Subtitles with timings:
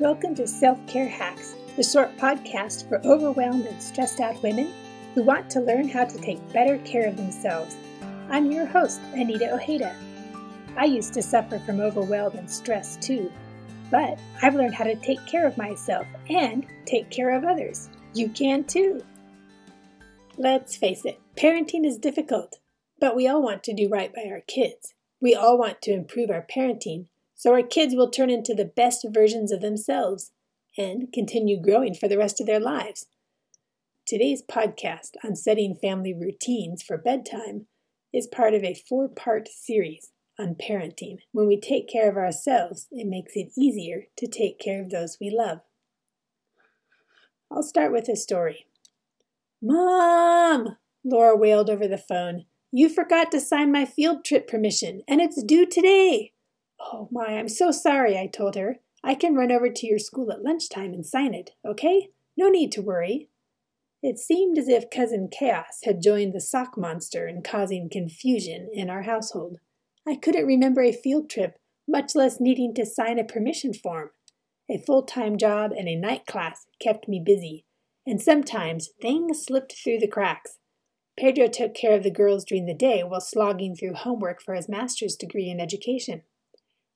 [0.00, 4.72] Welcome to Self Care Hacks, the short podcast for overwhelmed and stressed out women
[5.14, 7.76] who want to learn how to take better care of themselves.
[8.30, 9.94] I'm your host, Anita Ojeda.
[10.74, 13.30] I used to suffer from overwhelm and stress too,
[13.90, 17.90] but I've learned how to take care of myself and take care of others.
[18.14, 19.04] You can too.
[20.38, 22.58] Let's face it, parenting is difficult,
[23.00, 24.94] but we all want to do right by our kids.
[25.20, 27.08] We all want to improve our parenting
[27.40, 30.30] so our kids will turn into the best versions of themselves
[30.76, 33.06] and continue growing for the rest of their lives.
[34.06, 37.64] Today's podcast on setting family routines for bedtime
[38.12, 41.20] is part of a four part series on parenting.
[41.32, 45.16] When we take care of ourselves, it makes it easier to take care of those
[45.18, 45.60] we love.
[47.50, 48.66] I'll start with a story.
[49.62, 50.76] Mom!
[51.02, 52.44] Laura wailed over the phone.
[52.70, 56.32] You forgot to sign my field trip permission, and it's due today.
[56.80, 58.78] Oh my, I'm so sorry, I told her.
[59.04, 62.08] I can run over to your school at lunchtime and sign it, okay?
[62.36, 63.28] No need to worry.
[64.02, 68.88] It seemed as if Cousin Chaos had joined the sock monster in causing confusion in
[68.88, 69.58] our household.
[70.08, 74.10] I couldn't remember a field trip, much less needing to sign a permission form.
[74.70, 77.64] A full time job and a night class kept me busy,
[78.06, 80.58] and sometimes things slipped through the cracks.
[81.18, 84.68] Pedro took care of the girls during the day while slogging through homework for his
[84.68, 86.22] master's degree in education.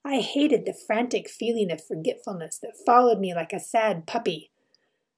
[0.06, 4.50] I hated the frantic feeling of forgetfulness that followed me like a sad puppy.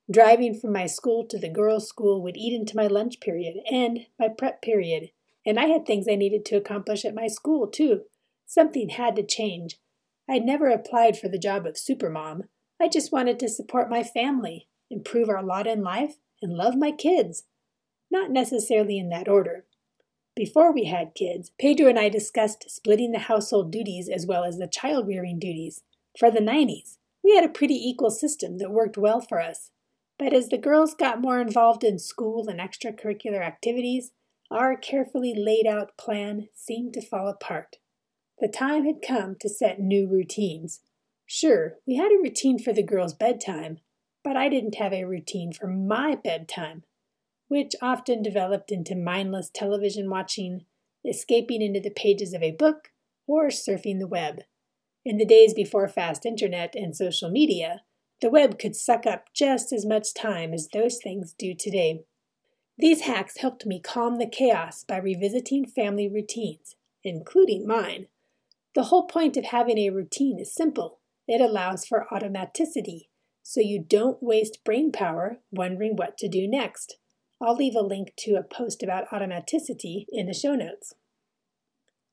[0.09, 4.07] Driving from my school to the girls' school would eat into my lunch period and
[4.19, 5.11] my prep period,
[5.45, 8.03] and I had things I needed to accomplish at my school, too.
[8.47, 9.81] Something had to change.
[10.29, 12.43] I'd never applied for the job of supermom.
[12.81, 16.93] I just wanted to support my family, improve our lot in life, and love my
[16.93, 17.43] kids.
[18.09, 19.65] Not necessarily in that order.
[20.37, 24.59] Before we had kids, Pedro and I discussed splitting the household duties as well as
[24.59, 25.83] the child rearing duties.
[26.19, 29.71] For the 90s, we had a pretty equal system that worked well for us.
[30.19, 34.13] But as the girls got more involved in school and extracurricular activities,
[34.51, 37.77] our carefully laid out plan seemed to fall apart.
[38.39, 40.81] The time had come to set new routines.
[41.25, 43.79] Sure, we had a routine for the girls' bedtime,
[44.23, 46.85] but I didn't have a routine for my bedtime
[47.49, 50.65] which often developed into mindless television watching,
[51.05, 52.93] escaping into the pages of a book,
[53.27, 54.43] or surfing the web.
[55.05, 57.83] In the days before fast internet and social media,
[58.21, 62.05] the web could suck up just as much time as those things do today.
[62.79, 68.09] These hacks helped me calm the chaos by revisiting family routines, including mine.
[68.75, 70.99] The whole point of having a routine is simple
[71.29, 73.09] it allows for automaticity,
[73.43, 76.99] so you don't waste brain power wondering what to do next.
[77.41, 80.95] I'll leave a link to a post about automaticity in the show notes.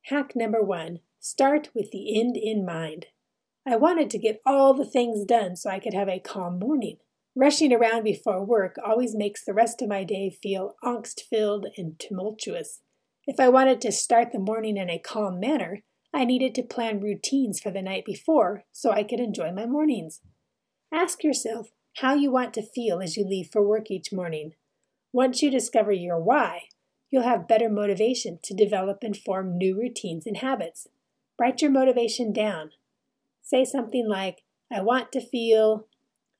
[0.07, 3.07] Hack number one start with the end in mind.
[3.65, 6.97] I wanted to get all the things done so I could have a calm morning.
[7.35, 11.97] Rushing around before work always makes the rest of my day feel angst filled and
[11.97, 12.81] tumultuous.
[13.25, 16.99] If I wanted to start the morning in a calm manner, I needed to plan
[16.99, 20.19] routines for the night before so I could enjoy my mornings.
[20.93, 24.53] Ask yourself how you want to feel as you leave for work each morning.
[25.13, 26.63] Once you discover your why,
[27.11, 30.87] you'll have better motivation to develop and form new routines and habits.
[31.39, 32.71] Write your motivation down.
[33.43, 34.41] Say something like,
[34.71, 35.85] I want to feel,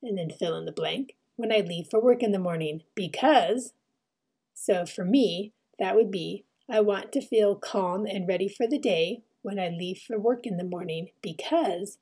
[0.01, 3.73] and then fill in the blank, when I leave for work in the morning because.
[4.56, 8.79] So for me, that would be, I want to feel calm and ready for the
[8.79, 12.00] day when I leave for work in the morning because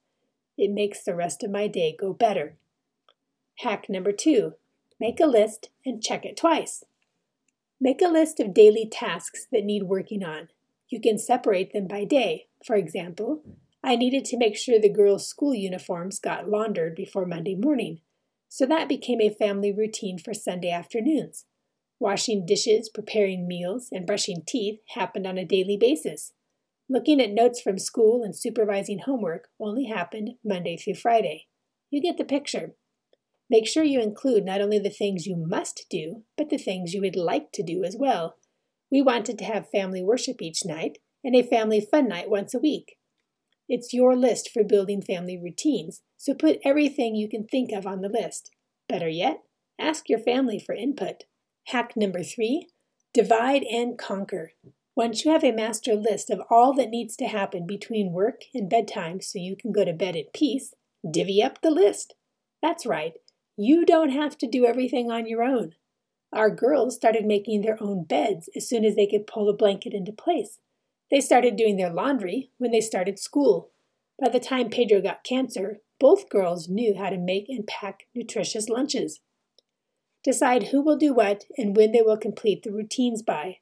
[0.58, 2.56] it makes the rest of my day go better.
[3.58, 4.54] Hack number two
[5.02, 6.84] Make a list and check it twice.
[7.80, 10.50] Make a list of daily tasks that need working on.
[10.90, 12.46] You can separate them by day.
[12.64, 13.42] For example,
[13.84, 18.02] I needed to make sure the girls' school uniforms got laundered before Monday morning,
[18.48, 21.46] so that became a family routine for Sunday afternoons.
[22.00, 26.34] Washing dishes, preparing meals, and brushing teeth happened on a daily basis.
[26.88, 31.48] Looking at notes from school and supervising homework only happened Monday through Friday.
[31.90, 32.76] You get the picture.
[33.52, 37.02] Make sure you include not only the things you must do, but the things you
[37.02, 38.38] would like to do as well.
[38.90, 42.60] We wanted to have family worship each night and a family fun night once a
[42.60, 42.96] week.
[43.68, 48.00] It's your list for building family routines, so put everything you can think of on
[48.00, 48.52] the list.
[48.88, 49.42] Better yet,
[49.78, 51.26] ask your family for input.
[51.68, 52.70] Hack number three
[53.14, 54.54] divide and conquer.
[54.96, 58.70] Once you have a master list of all that needs to happen between work and
[58.70, 60.74] bedtime so you can go to bed at peace,
[61.10, 62.16] divvy up the list.
[62.62, 63.14] That's right,
[63.64, 65.74] you don't have to do everything on your own.
[66.34, 69.94] Our girls started making their own beds as soon as they could pull a blanket
[69.94, 70.60] into place.
[71.12, 73.72] They started doing their laundry when they started school.
[74.20, 78.70] By the time Pedro got cancer, both girls knew how to make and pack nutritious
[78.70, 79.20] lunches.
[80.24, 83.58] Decide who will do what and when they will complete the routines by.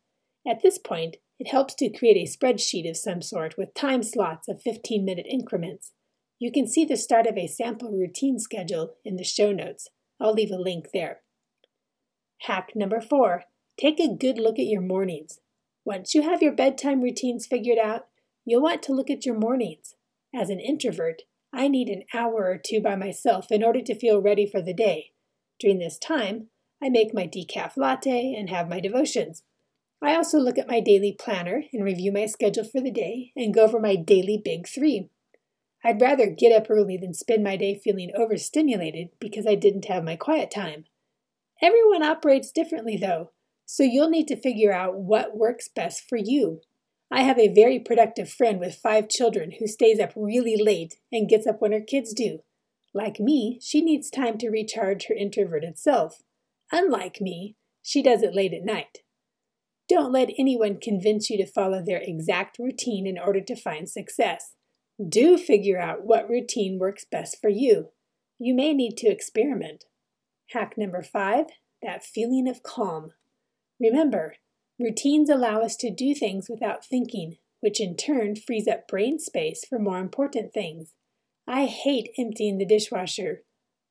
[0.47, 4.47] At this point, it helps to create a spreadsheet of some sort with time slots
[4.47, 5.93] of 15 minute increments.
[6.39, 9.89] You can see the start of a sample routine schedule in the show notes.
[10.21, 11.19] I'll leave a link there.
[12.43, 13.43] Hack number four
[13.77, 15.39] take a good look at your mornings.
[15.85, 18.07] Once you have your bedtime routines figured out,
[18.45, 19.95] you'll want to look at your mornings.
[20.33, 24.21] As an introvert, I need an hour or two by myself in order to feel
[24.21, 25.11] ready for the day.
[25.59, 26.47] During this time,
[26.81, 29.43] I make my decaf latte and have my devotions.
[30.01, 33.53] I also look at my daily planner and review my schedule for the day and
[33.53, 35.09] go over my daily big three.
[35.83, 40.03] I'd rather get up early than spend my day feeling overstimulated because I didn't have
[40.03, 40.85] my quiet time.
[41.61, 43.31] Everyone operates differently, though,
[43.65, 46.61] so you'll need to figure out what works best for you.
[47.11, 51.29] I have a very productive friend with five children who stays up really late and
[51.29, 52.39] gets up when her kids do.
[52.93, 56.21] Like me, she needs time to recharge her introverted self.
[56.71, 58.99] Unlike me, she does it late at night.
[59.87, 64.53] Don't let anyone convince you to follow their exact routine in order to find success.
[65.07, 67.89] Do figure out what routine works best for you.
[68.37, 69.85] You may need to experiment.
[70.51, 71.47] Hack number five
[71.81, 73.11] that feeling of calm.
[73.79, 74.35] Remember,
[74.77, 79.63] routines allow us to do things without thinking, which in turn frees up brain space
[79.63, 80.93] for more important things.
[81.47, 83.43] I hate emptying the dishwasher,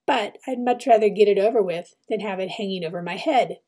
[0.07, 3.61] but I'd much rather get it over with than have it hanging over my head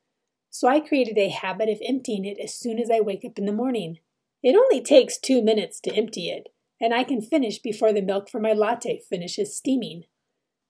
[0.51, 3.47] so I created a habit of emptying it as soon as I wake up in
[3.47, 4.01] the morning.
[4.43, 6.49] It only takes two minutes to empty it,
[6.81, 10.05] and I can finish before the milk for my latte finishes steaming.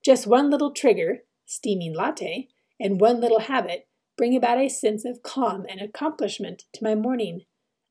[0.03, 2.47] Just one little trigger, steaming latte,
[2.79, 3.87] and one little habit
[4.17, 7.41] bring about a sense of calm and accomplishment to my morning.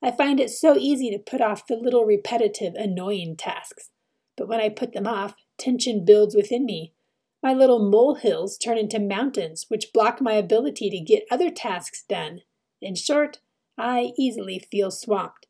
[0.02, 3.90] I find it so easy to put off the little repetitive, annoying tasks.
[4.37, 6.94] But when I put them off, tension builds within me,
[7.43, 12.43] my little molehills turn into mountains, which block my ability to get other tasks done.
[12.82, 13.40] In short,
[13.78, 15.46] I easily feel swamped.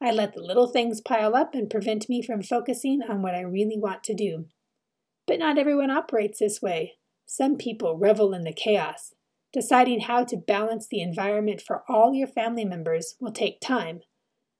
[0.00, 3.40] I let the little things pile up and prevent me from focusing on what I
[3.40, 4.46] really want to do.
[5.26, 6.94] But not everyone operates this way.
[7.26, 9.12] Some people revel in the chaos.
[9.52, 14.00] Deciding how to balance the environment for all your family members will take time.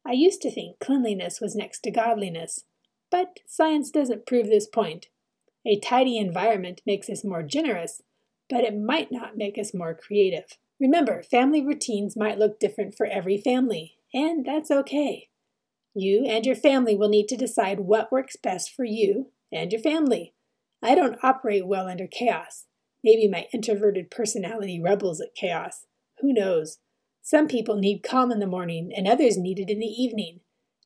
[0.06, 2.64] I used to think cleanliness was next to godliness,
[3.11, 5.06] but science doesn't prove this point.
[5.67, 8.02] A tidy environment makes us more generous,
[8.49, 10.56] but it might not make us more creative.
[10.81, 15.27] Remember, family routines might look different for every family, and that's okay.
[15.98, 19.80] You and your family will need to decide what works best for you and your
[19.80, 20.32] family.
[20.80, 22.66] I don't operate well under chaos.
[23.02, 25.86] Maybe my introverted personality rebels at chaos.
[26.20, 26.78] Who knows?
[27.20, 30.38] Some people need calm in the morning, and others need it in the evening.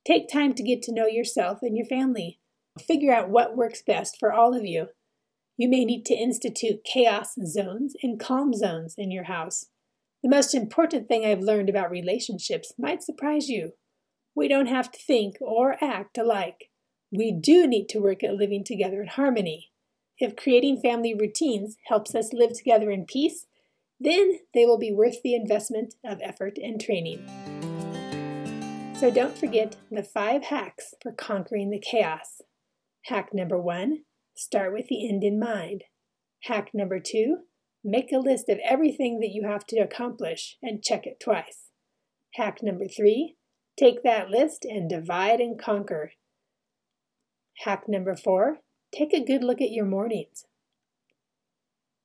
[0.07, 2.41] Take time to get to know yourself and your family.
[2.81, 4.87] Figure out what works best for all of you.
[5.59, 9.67] You may need to institute chaos zones and calm zones in your house.
[10.23, 13.73] The most important thing I've learned about relationships might surprise you.
[14.35, 16.71] We don't have to think or act alike.
[17.11, 19.71] We do need to work at living together in harmony.
[20.19, 23.47] If creating family routines helps us live together in peace,
[24.01, 27.27] then they will be worth the investment of effort and training.
[28.99, 32.41] So don't forget the five hacks for conquering the chaos.
[33.07, 35.85] Hack number one start with the end in mind.
[36.45, 37.39] Hack number two
[37.85, 41.71] make a list of everything that you have to accomplish and check it twice.
[42.35, 43.37] Hack number three
[43.77, 46.13] take that list and divide and conquer.
[47.65, 48.59] Hack number four
[48.95, 50.45] take a good look at your mornings.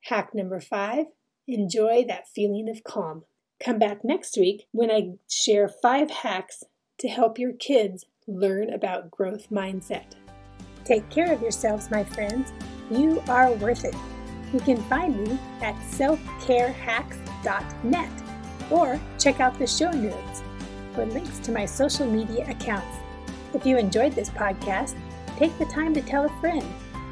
[0.06, 1.06] Hack number five
[1.48, 3.24] enjoy that feeling of calm.
[3.64, 6.64] Come back next week when I share five hacks
[7.00, 10.14] to help your kids learn about growth mindset.
[10.84, 12.52] Take care of yourselves, my friends.
[12.90, 13.96] You are worth it.
[14.54, 18.24] You can find me at selfcarehacks.net
[18.70, 20.42] or check out the show notes
[21.06, 22.98] links to my social media accounts.
[23.54, 24.96] If you enjoyed this podcast,
[25.38, 26.66] take the time to tell a friend.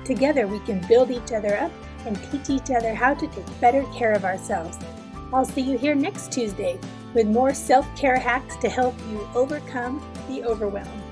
[0.03, 1.71] Together we can build each other up
[2.05, 4.77] and teach each other how to take better care of ourselves.
[5.33, 6.79] I'll see you here next Tuesday
[7.13, 11.04] with more self care hacks to help you overcome the overwhelm.